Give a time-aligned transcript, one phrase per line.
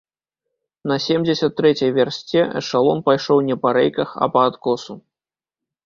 [0.91, 4.93] На семдзесят трэцяй вярсце эшалон пайшоў не па рэйках, а па адкосу.